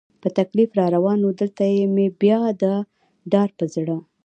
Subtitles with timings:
[0.21, 1.63] په تکلیف را روان و، دلته
[1.95, 2.75] مې بیا دا
[3.31, 3.97] ډار په زړه.